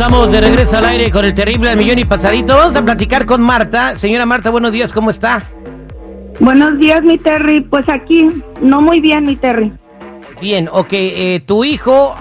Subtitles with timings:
[0.00, 2.56] Estamos de regreso al aire con el terrible al millón y pasadito.
[2.56, 3.98] Vamos a platicar con Marta.
[3.98, 5.42] Señora Marta, buenos días, ¿cómo está?
[6.38, 7.60] Buenos días, mi Terry.
[7.60, 8.26] Pues aquí,
[8.62, 9.70] no muy bien, mi Terry.
[10.40, 10.88] Bien, ok.
[10.92, 12.16] eh, tu hijo,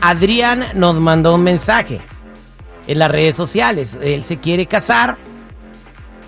[0.00, 2.00] Adrián, nos mandó un mensaje
[2.86, 3.98] en las redes sociales.
[4.00, 5.16] Él se quiere casar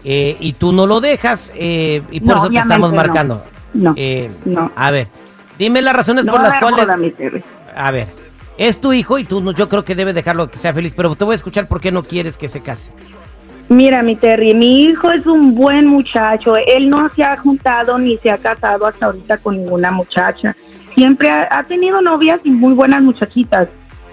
[0.03, 3.45] eh, y tú no lo dejas eh, y por No, eso te estamos marcando.
[3.75, 4.73] No, Eh, no.
[4.75, 5.07] A ver,
[5.57, 6.85] dime las razones por las cuales...
[6.85, 7.45] boda, mi Terry.
[7.77, 8.24] A ver,
[8.59, 11.15] es tu hijo y tú no, yo creo que debes dejarlo que sea feliz, pero
[11.15, 12.91] te voy a escuchar por qué no quieres que se case.
[13.69, 16.55] Mira, mi Terry, mi hijo es un buen muchacho.
[16.67, 20.55] Él no se ha juntado ni se ha casado hasta ahorita con ninguna muchacha.
[20.95, 23.69] Siempre ha, tenido novias y muy buenas muchachitas.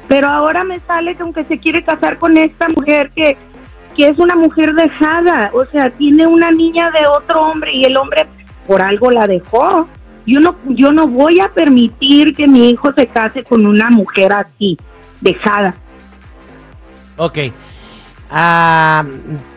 [0.08, 3.38] Pero ahora me sale que aunque se quiere casar con esta mujer que,
[3.96, 7.98] que es una mujer dejada, o sea, tiene una niña de otro hombre y el
[7.98, 8.28] hombre
[8.68, 9.88] por algo la dejó.
[10.26, 14.32] Yo no, yo no voy a permitir que mi hijo se case con una mujer
[14.34, 14.78] así,
[15.20, 15.76] dejada.
[17.18, 17.38] Ok.
[18.34, 19.04] Ah,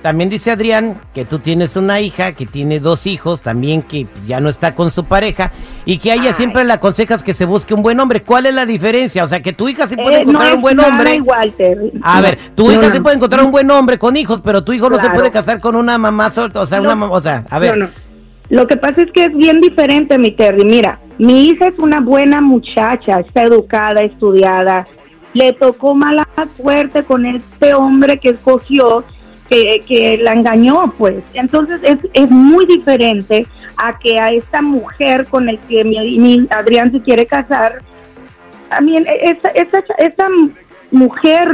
[0.03, 4.41] también dice Adrián que tú tienes una hija, que tiene dos hijos, también que ya
[4.41, 5.53] no está con su pareja
[5.85, 6.35] y que a ella Ay.
[6.35, 8.25] siempre le aconsejas que se busque un buen hombre.
[8.25, 9.23] ¿Cuál es la diferencia?
[9.23, 11.15] O sea, que tu hija sí puede Eh, encontrar un buen hombre.
[11.15, 11.93] igual, Terry.
[12.03, 14.65] A No, ver, tu no, hija sí puede encontrar un buen hombre con hijos, pero
[14.65, 17.21] tu hijo no se puede casar con una mamá solta, o sea, una mamá, o
[17.21, 17.93] sea, a ver.
[18.51, 20.65] Lo que pasa es que es bien diferente, mi Terry.
[20.65, 24.87] Mira, mi hija es una buena muchacha, está educada, estudiada.
[25.33, 29.05] Le tocó mala suerte con este hombre que escogió,
[29.49, 31.25] que, que la engañó, pues.
[31.33, 33.47] Entonces es, es muy diferente
[33.77, 37.83] a que a esta mujer con el que mi, Adrián se quiere casar.
[38.71, 40.29] A mí, esa, esa, esa
[40.91, 41.49] mujer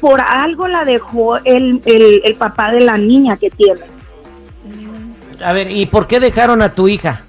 [0.00, 3.80] por algo la dejó el, el, el papá de la niña que tiene.
[5.44, 7.22] A ver, ¿y por qué dejaron a tu hija?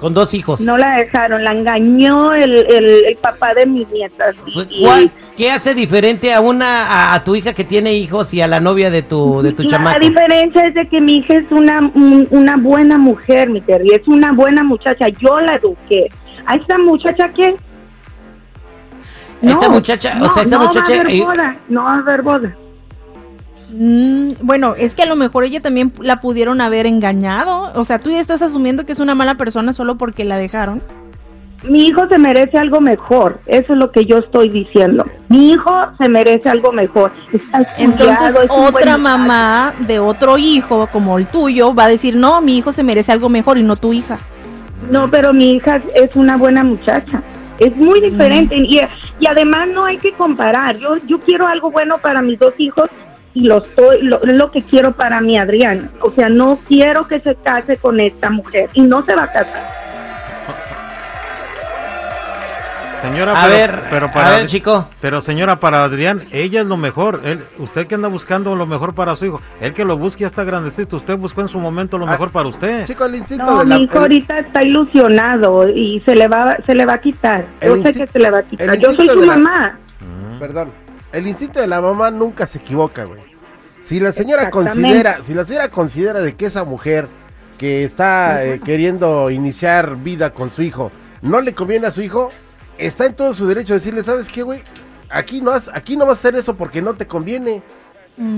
[0.00, 0.60] Con dos hijos.
[0.62, 4.34] No la dejaron, la engañó el, el, el papá de mis nietas.
[4.54, 8.34] Pues, Y- ¿cuál- ¿Qué hace diferente a una a, a tu hija que tiene hijos
[8.34, 9.98] y a la novia de tu de tu la chamaco?
[10.00, 14.06] diferencia es de que mi hija es una, un- una buena mujer, mi Terry, es
[14.06, 16.08] una buena muchacha, yo la eduqué.
[16.46, 17.56] ¿A esta muchacha qué?
[19.42, 21.98] Esa muchacha, o sea, esa no muchacha, va a haber eh, boda, no va a
[21.98, 22.56] haber boda.
[23.72, 27.72] Mm, bueno, es que a lo mejor ella también la pudieron haber engañado.
[27.74, 30.82] O sea, tú ya estás asumiendo que es una mala persona solo porque la dejaron.
[31.62, 35.04] Mi hijo se merece algo mejor, eso es lo que yo estoy diciendo.
[35.28, 37.12] Mi hijo se merece algo mejor.
[37.30, 42.40] Está Entonces es otra mamá de otro hijo como el tuyo va a decir, no,
[42.40, 44.18] mi hijo se merece algo mejor y no tu hija.
[44.90, 47.22] No, pero mi hija es una buena muchacha.
[47.58, 48.80] Es muy diferente y,
[49.18, 50.78] y además no hay que comparar.
[50.78, 52.88] Yo yo quiero algo bueno para mis dos hijos
[53.34, 55.90] y lo estoy lo, lo que quiero para mi Adrián.
[56.00, 59.32] O sea, no quiero que se case con esta mujer y no se va a
[59.32, 59.80] casar.
[63.02, 64.86] Señora, A pero, ver, pero a para ver, chico.
[65.00, 67.22] Pero señora, para Adrián, ella es lo mejor.
[67.24, 70.26] Él, usted que anda buscando lo mejor para su hijo, él que lo busque ya
[70.26, 70.96] está grandecito.
[70.96, 72.84] Usted buscó en su momento lo Ah, mejor para usted.
[72.84, 76.28] Chico, el instinto No, de la mi hijo el- ahorita está ilusionado y se le
[76.28, 77.46] va se le va a quitar.
[77.62, 78.76] El Yo sé que se le va a quitar.
[78.76, 79.78] Yo soy su la- mamá.
[80.00, 80.38] Mm.
[80.38, 80.70] Perdón.
[81.12, 83.20] El instinto de la mamá nunca se equivoca, güey.
[83.82, 87.08] Si la señora considera, si la señora considera de que esa mujer
[87.58, 90.90] que está eh, queriendo iniciar vida con su hijo
[91.22, 92.30] no le conviene a su hijo,
[92.78, 94.62] está en todo su derecho a decirle, ¿sabes qué, güey?
[95.10, 97.62] Aquí no, has, aquí no vas a hacer eso porque no te conviene.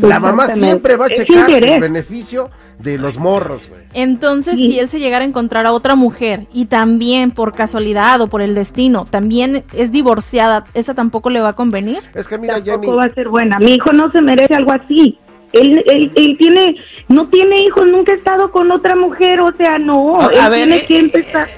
[0.01, 3.83] La mamá siempre va a checar el beneficio de los morros, güey.
[3.95, 4.73] Entonces, Sí.
[4.73, 8.43] si él se llegara a encontrar a otra mujer y también por casualidad o por
[8.43, 12.01] el destino, también es divorciada, ¿esa tampoco le va a convenir?
[12.15, 13.59] Es que mira, tampoco Jenny, va a ser buena.
[13.59, 15.19] Mi hijo no se merece algo así.
[15.53, 16.77] Él, él, él tiene,
[17.09, 20.21] no tiene hijos, nunca ha estado con otra mujer, o sea, no.
[20.21, 21.49] A- él a ver, tiene eh, que empezar.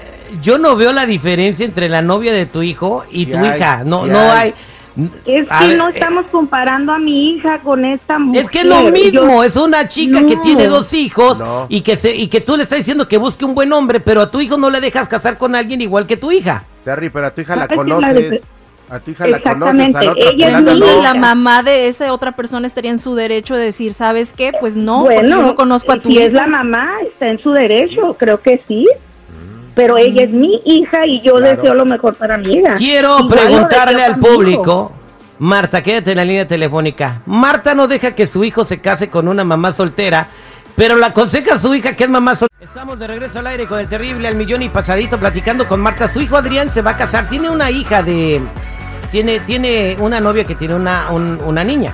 [0.41, 3.57] Yo no veo la diferencia entre la novia de tu hijo y Sí tu hay,
[3.57, 3.83] hija.
[3.85, 4.29] No, sí no hay.
[4.49, 4.53] hay.
[5.25, 8.43] Es A que ver, no eh, estamos comparando a mi hija con esta mujer.
[8.45, 10.27] Es que es lo mismo, Yo- es una chica No.
[10.27, 11.65] que tiene dos hijos No.
[11.69, 14.21] y que se y que tú le estás diciendo que busque un buen hombre, pero
[14.21, 16.63] a tu hijo no le dejas casar con alguien igual que tu hija.
[16.85, 18.43] Terry, pero a tu hija la Es conoces.
[18.87, 21.01] A tu hija la conoces, Exactamente, a la otra ella es no.
[21.01, 24.51] la mamá de esa otra persona estaría en su derecho de decir, ¿sabes qué?
[24.59, 26.41] Pues no, porque bueno, yo no conozco a tu si es hija.
[26.41, 28.85] la mamá, está en su derecho, creo que sí.
[29.75, 31.57] Pero ella es mi hija y yo Claro.
[31.57, 32.75] deseo lo mejor para mi hija.
[32.75, 34.91] Quiero Igual preguntarle al público,
[35.39, 37.21] Marta, quédate en la línea telefónica.
[37.25, 40.27] Marta no deja que su hijo se case con una mamá soltera,
[40.77, 42.55] pero le aconseja a su hija que es mamá soltera.
[42.63, 46.07] Estamos de regreso al aire con el terrible al millón y pasadito platicando con Marta.
[46.07, 48.41] Su hijo Adrián se va a casar, tiene una hija de...
[49.11, 51.93] Tiene, tiene una novia que tiene una, un- una niña.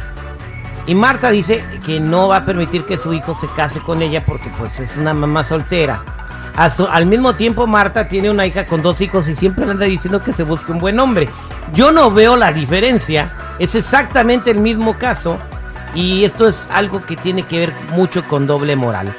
[0.88, 4.24] Y Marta dice que no va a permitir que su hijo se case con ella
[4.26, 6.04] porque pues es una mamá soltera.
[6.76, 9.86] Su- al mismo tiempo Marta tiene una hija con dos hijos y siempre le anda
[9.86, 11.30] diciendo que se busque un buen hombre.
[11.74, 15.38] Yo no veo la diferencia Es exactamente el mismo caso
[15.96, 19.14] y esto es algo que tiene que ver mucho con doble moral.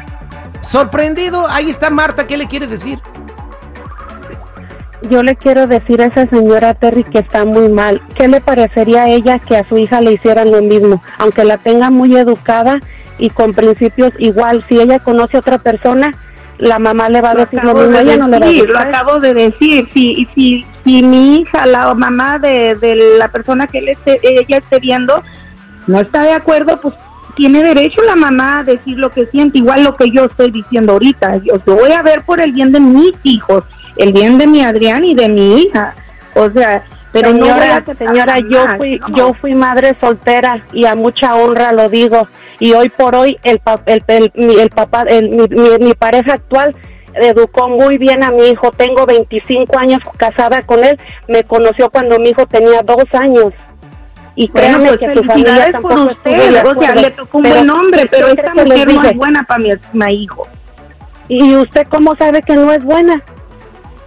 [0.61, 1.47] Sorprendido.
[1.49, 2.27] Ahí está Marta.
[2.27, 3.01] ¿Qué le quieres decir?
[5.11, 8.01] Yo le quiero decir a esa señora Terry que está muy mal.
[8.17, 11.03] ¿Qué le parecería a ella que a su hija le hicieran lo mismo?
[11.19, 12.81] Aunque la tenga muy educada
[13.19, 16.13] y con principios igual, si ella conoce a otra persona,
[16.59, 17.99] la mamá le va a decir lo mismo.
[17.99, 18.69] Ella no le va a decir.
[18.69, 19.89] lo acabo de decir.
[19.93, 24.59] Si, si, si mi hija, la mamá de, de la persona que él esté, ella
[24.59, 25.23] esté viendo,
[25.87, 26.95] no está de acuerdo, pues
[27.37, 30.95] tiene derecho la mamá a decir lo que siente, igual lo que yo estoy diciendo
[30.95, 31.37] ahorita.
[31.37, 33.63] Yo, yo voy a ver por el bien de mis hijos,
[33.97, 35.95] el bien de mi Adrián y de mi hija.
[36.35, 39.17] O sea, pero no Señora, aceptar señora, yo fui, no.
[39.17, 42.29] yo fui madre soltera y a mucha honra lo digo.
[42.59, 45.95] Y hoy por hoy el, pa- el, el, mi- el papá, el- mi, mi- mi
[45.95, 46.75] pareja actual
[47.15, 48.71] educó muy bien a mi hijo.
[48.73, 50.99] Tengo 25 años casada con él.
[51.29, 53.53] Me conoció cuando mi hijo tenía dos años.
[54.39, 56.53] Y Bueno, créanme pues que su familia tampoco por estuvo usted.
[56.53, 59.17] de O sea, le tocó un Pero, buen hombre, pero ¿qué esta mujer no es
[59.17, 60.47] buena para mi, mi hijo.
[61.29, 63.21] ¿Y usted cómo sabe que no es buena?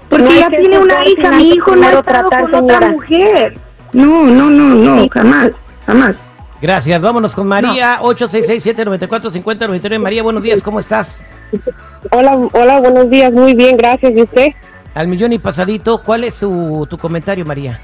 [0.08, 2.92] Porque No ella tiene una hija, mi hijo no ha tratar, con otra señora.
[2.92, 3.58] mujer.
[3.92, 5.50] No, no, no, no, jamás,
[5.86, 6.16] jamás.
[6.62, 7.02] Gracias.
[7.02, 8.00] Vámonos con María.
[8.02, 10.00] 866-794-5099.
[10.00, 10.62] María, buenos días.
[10.62, 11.20] ¿Cómo estás?
[12.12, 13.32] Hola, hola, buenos días.
[13.34, 14.14] Muy bien, gracias.
[14.16, 14.48] ¿Y usted?
[14.94, 16.02] Al millón y pasadito.
[16.04, 17.80] ¿Cuál es su, tu comentario, María?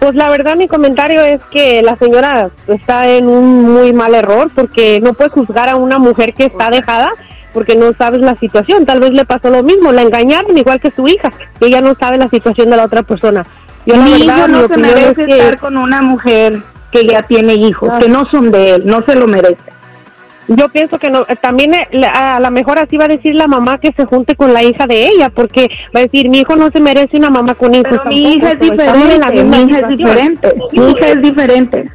[0.00, 4.50] Pues la verdad mi comentario es que la señora está en un muy mal error
[4.54, 7.12] porque no puede juzgar a una mujer que está dejada
[7.52, 8.86] porque no sabes la situación.
[8.86, 11.94] Tal vez le pasó lo mismo, la engañaron igual que su hija, que ella no
[12.00, 13.44] sabe la situación de la otra persona.
[13.86, 16.62] Yo la mi verdad, hijo mi no se es merece que- estar con una mujer
[16.92, 17.98] que ya tiene hijos, Ah.
[17.98, 19.58] que no son de él, no se lo merece.
[20.52, 23.46] Yo pienso que no, también eh, la- a lo mejor así va a decir la
[23.46, 26.56] mamá que se junte con la hija de ella, porque va a decir, mi hijo
[26.56, 27.86] no se merece una mamá con hijos.
[27.90, 28.64] Pero mi hija es la
[29.30, 31.88] diferente, misma mi hija es diferente, mi hija es diferente.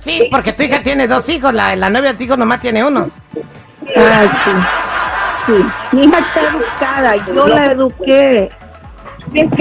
[0.00, 1.54] Sí, porque tu hija tiene dos hijos.
[1.54, 3.08] La, la novia de tu hijo nomás tiene uno.
[3.96, 4.50] Ay, sí.
[5.46, 5.52] Sí,
[5.96, 8.50] mi hija está educada, yo la eduqué.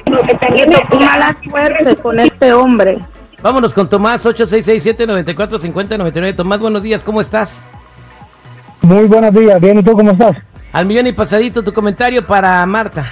[0.09, 2.97] Tocó mala suerte con este hombre.
[3.43, 4.25] Vámonos con Tomás.
[4.25, 6.35] 866-794-5099.
[6.35, 7.03] Tomás, buenos días.
[7.03, 7.61] ¿Cómo estás?
[8.81, 10.35] Muy buenos días, bien, ¿y tú cómo estás?
[10.73, 11.63] Al millón y pasadito.
[11.63, 13.05] Tu comentario para Marta.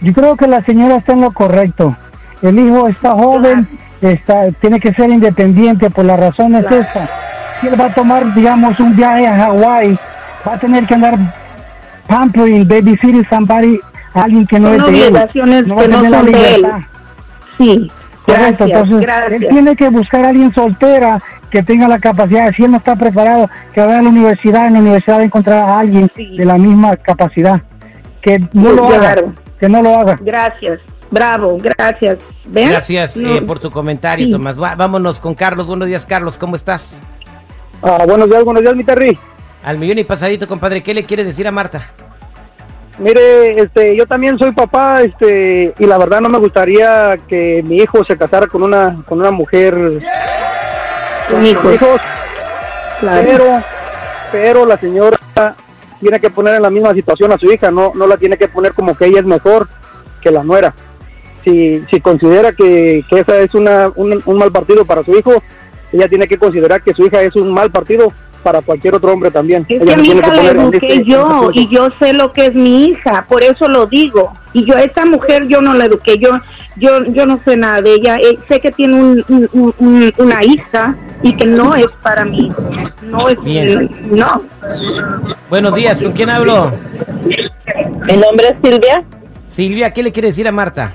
[0.00, 1.96] Yo creo que la señora está en lo correcto.
[2.42, 3.68] El hijo está joven,
[4.00, 7.08] está, tiene que ser independiente, por la razón es esta.
[7.60, 9.98] Si él va a tomar, digamos, un viaje a Hawái,
[10.46, 11.16] va a tener que andar
[12.06, 13.80] pampering, babysitting somebody,
[14.14, 15.04] alguien que no Son es de él.
[15.08, 16.66] obligaciones va a que no tener la son de él.
[17.58, 17.92] Sí,
[18.26, 21.20] Correcto, gracias, entonces él tiene que buscar a alguien soltera
[21.54, 24.72] que tenga la capacidad, si él no está preparado, que vaya a la universidad, en
[24.72, 26.36] la universidad va a encontrar a alguien Sí.
[26.36, 27.62] de la misma capacidad,
[28.20, 29.34] que no Sí, lo haga, claro.
[29.60, 30.18] que no lo haga.
[30.20, 30.80] Gracias,
[31.12, 32.18] bravo, gracias.
[32.46, 32.70] ¿Ven?
[32.70, 34.32] Gracias No, eh, por tu comentario, Sí.
[34.32, 34.60] Tomás.
[34.60, 35.68] Va- vámonos con Carlos.
[35.68, 36.36] Buenos días, Carlos.
[36.38, 36.98] ¿Cómo estás?
[37.84, 39.16] Ah, buenos días, buenos días, mi Terry.
[39.62, 40.82] Al millón y pasadito, compadre.
[40.82, 41.86] ¿Qué le quieres decir a Marta?
[42.98, 47.76] Mire, este, yo también soy papá, este, y la verdad no me gustaría que mi
[47.76, 49.74] hijo se casara con una, con una mujer
[51.30, 52.00] Con hijos.
[53.00, 53.22] claro.
[53.26, 53.62] pero,
[54.32, 55.18] pero la señora
[56.00, 58.48] tiene que poner en la misma situación a su hija, no, no la tiene que
[58.48, 59.68] poner como que ella es mejor
[60.20, 60.74] que la nuera.
[61.44, 65.42] Si, si considera que, que esa es una, un, un mal partido para su hijo,
[65.92, 68.12] ella tiene que considerar que su hija es un mal partido
[68.42, 69.64] para cualquier otro hombre también.
[69.68, 72.32] Es Ella que mi tiene hija la eduqué ese- en yo y yo sé lo
[72.32, 74.32] que es mi hija, por eso lo digo.
[74.52, 76.30] Y yo a esta mujer yo no la eduqué, yo
[76.76, 78.16] yo yo no sé nada de ella.
[78.16, 82.24] Eh, sé que tiene un, un- un- un- una hija y que no es para
[82.24, 82.50] mí.
[83.02, 83.90] No es Bien.
[84.10, 84.42] no.
[85.50, 86.02] Buenos días.
[86.02, 86.72] ¿Con quién hablo?
[87.24, 89.04] Mi nombre es Silvia.
[89.48, 90.94] Silvia, ¿qué le quiere decir a Marta?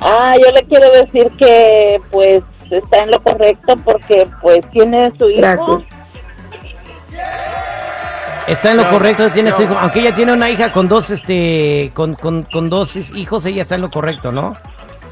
[0.00, 5.28] Ah, yo le quiero decir que pues está en lo correcto porque pues tiene su
[5.28, 5.40] hijo.
[5.40, 5.82] Gracias.
[8.48, 9.76] Está en lo No, correcto, tiene su hijo.
[9.78, 13.74] Aunque ella tiene una hija con dos, este, con, con, con dos hijos, ella está
[13.74, 14.56] en lo correcto, ¿no?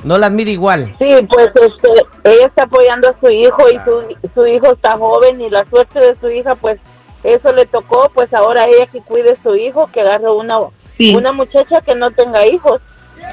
[0.05, 0.95] No las mide igual.
[0.99, 1.91] Sí, pues este,
[2.25, 5.99] ella está apoyando a su hijo y su, su hijo está joven y la suerte
[6.01, 6.79] de su hija pues
[7.25, 10.57] eso le tocó, pues ahora ella que cuide a su hijo, que agarre una,
[10.97, 11.15] Sí.
[11.15, 12.81] una muchacha que no tenga hijos.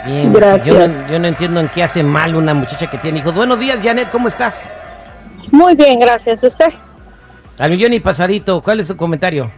[0.06, 0.66] Bien, Gracias.
[0.66, 3.34] Yo, no, yo no entiendo en qué hace mal una muchacha que tiene hijos.
[3.36, 4.68] Buenos días, Janet, ¿cómo estás?
[5.52, 6.42] Muy bien, gracias.
[6.42, 6.74] ¿Usted?
[7.60, 9.52] Al millón y pasadito, ¿cuál es su comentario?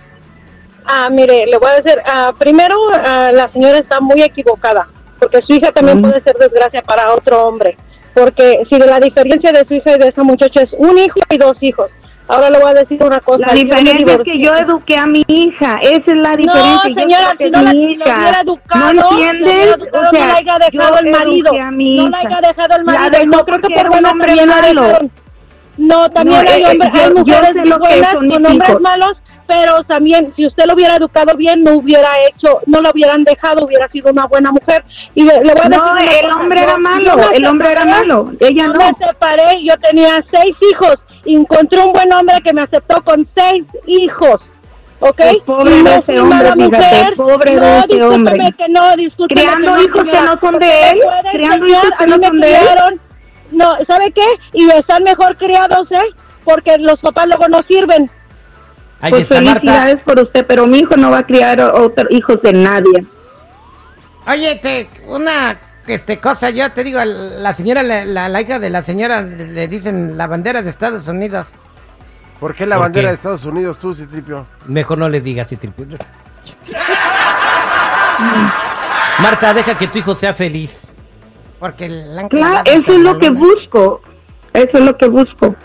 [0.88, 4.88] Ah, mire, le voy a decir, ah, primero ah, la señora está muy equivocada.
[5.18, 6.01] porque su hija también Mm.
[6.04, 7.77] puede ser desgracia para otro hombre.
[8.13, 11.38] Porque si la diferencia de su hija y de esa muchacha es un hijo y
[11.38, 11.89] dos hijos.
[12.27, 13.39] Ahora le voy a decir una cosa.
[13.48, 16.82] La yo diferencia es que yo eduqué a mi hija, esa es la diferencia.
[16.89, 19.48] yo señora, si no la- si hubiera educado, ¿No si entiendes?
[19.48, 21.51] la hubiera educado, o sea, no la haya dejado yo el marido.
[21.54, 23.25] No la haya dejado el marido.
[23.25, 25.00] no creo que por un hombre malo.
[25.77, 28.46] No, también No, hay, eh, hombres, yo- hay yo mujeres sé lo que buenas con
[28.46, 32.92] hombres malos, pero también si usted lo hubiera educado bien, no hubiera hecho, no lo
[32.92, 34.84] hubieran dejado, hubiera sido una buena mujer.
[35.14, 37.72] Y le, le voy a No, decir una el cosa, hombre era malo, el hombre
[37.72, 38.80] era malo, ella yo no.
[38.80, 43.28] me separé, yo tenía seis hijos, y encontré un buen hombre que me aceptó con
[43.36, 44.42] seis hijos.
[45.00, 45.20] ¿Ok?
[45.46, 48.38] Pobre no de ese hombre, fíjate, pobre de no, ese discúlpeme hombre.
[48.58, 51.00] que no, discúlpeme Criando que no, hijos que no son de él,
[51.34, 53.02] enseñar, hijos que no son de él.
[53.52, 54.25] No, ¿sabe qué?
[54.54, 56.16] Y están mejor criados, ¿eh?
[56.46, 58.10] Porque los papás luego no sirven.
[59.06, 59.60] Ahí Pues está Marta.
[59.60, 63.06] felicidades por usted, pero mi hijo no va a criar otros hijos de nadie.
[64.28, 68.72] Oye, te, una este, cosa, yo te digo, la señora, la, la- la hija de
[68.72, 71.46] la señora le, dicen la bandera de Estados Unidos.
[72.40, 73.10] ¿Por qué la ¿Por bandera qué?
[73.10, 74.48] de Estados Unidos tú, Citripio?
[74.66, 75.86] Mejor no le digas, sí, tripu-
[79.20, 80.88] Marta, deja que tu hijo sea feliz.
[81.60, 84.02] Porque la han Claro, eso es lo que busco.
[84.54, 85.56] Eso es lo que busco.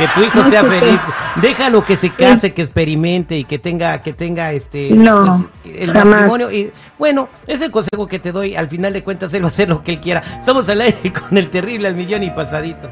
[0.00, 0.98] Que tu hijo No, sea feliz.
[1.36, 5.92] Déjalo que se case, que experimente y que tenga, que tenga este No, pues, el
[5.92, 6.06] jamás.
[6.06, 6.50] matrimonio.
[6.50, 8.56] Y bueno, es el consejo que te doy.
[8.56, 10.42] Al final de cuentas, él va a hacer lo que él quiera.
[10.44, 12.90] Somos al aire con el terrible al millón y pasadito.